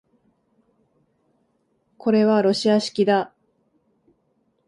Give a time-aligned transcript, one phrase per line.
[1.99, 3.35] これはロシア式だ